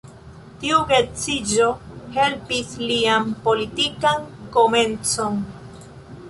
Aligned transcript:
Tiu 0.61 0.77
geedziĝo 0.91 1.67
helpis 2.15 2.71
lian 2.93 3.29
politikan 3.45 4.27
komencon. 4.57 5.39